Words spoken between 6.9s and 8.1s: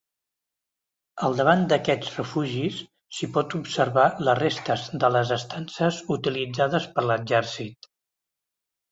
per l'exèrcit.